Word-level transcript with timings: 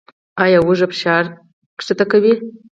ایا 0.43 0.59
هوږه 0.65 0.87
فشار 0.91 1.23
ټیټوي؟ 1.85 2.33